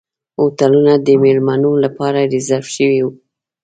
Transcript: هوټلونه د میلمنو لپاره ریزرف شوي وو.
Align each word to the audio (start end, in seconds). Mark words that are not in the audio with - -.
هوټلونه 0.39 0.93
د 1.05 1.07
میلمنو 1.23 1.71
لپاره 1.83 2.29
ریزرف 2.33 2.67
شوي 2.77 2.99
وو. 3.03 3.11